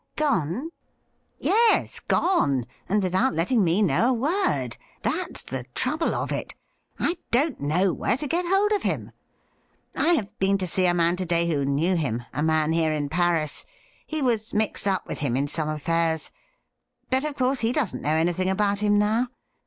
'Gone?' 0.15 0.71
'Yes, 1.39 1.99
gone, 1.99 2.65
and 2.89 3.03
without 3.03 3.35
letting 3.35 3.63
me 3.63 3.83
know 3.83 4.09
a 4.09 4.13
word. 4.13 4.75
That's 5.03 5.43
the 5.43 5.65
trouble 5.75 6.15
of 6.15 6.31
it. 6.31 6.55
I 6.97 7.19
don't 7.29 7.59
know 7.59 7.93
where 7.93 8.17
to 8.17 8.25
get 8.25 8.45
hold 8.47 8.71
of 8.71 8.81
him. 8.81 9.11
I 9.95 10.13
have 10.15 10.35
been 10.39 10.57
to 10.57 10.65
see 10.65 10.87
a 10.87 10.93
man 10.95 11.17
to 11.17 11.25
day 11.27 11.47
who 11.47 11.65
knew 11.65 11.95
him— 11.95 12.23
a 12.33 12.41
man 12.41 12.71
here 12.73 12.91
in 12.91 13.09
Paris. 13.09 13.63
He 14.07 14.23
was 14.23 14.55
mixed 14.55 14.87
up 14.87 15.05
with 15.05 15.19
him 15.19 15.37
in 15.37 15.47
some 15.47 15.69
affairs, 15.69 16.31
but, 17.11 17.23
of 17.23 17.35
course, 17.35 17.59
he 17.59 17.71
doesn't 17.71 18.01
know 18.01 18.09
anything 18.15 18.49
about 18.49 18.79
him 18.79 18.97
now. 18.97 19.27